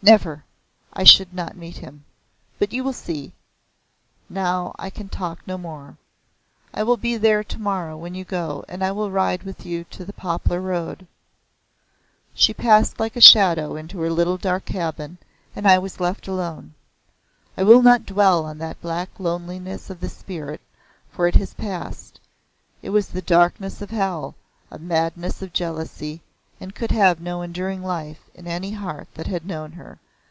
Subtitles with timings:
[0.00, 0.44] "Never.
[0.92, 2.04] I should not meet him.
[2.60, 3.32] But you will see.
[4.30, 5.96] Now I can talk no more.
[6.72, 10.04] I will be there tomorrow when you go, and I will ride with you to
[10.04, 11.08] the poplar road."
[12.32, 15.18] She passed like a shadow into her little dark cabin,
[15.56, 16.74] and I was left alone.
[17.56, 20.60] I will not dwell on that black loneliness of the spirit,
[21.10, 22.20] for it has passed
[22.82, 24.36] it was the darkness of hell,
[24.70, 26.22] a madness of jealousy,
[26.60, 29.96] and could have no enduring life in any heart that had known her.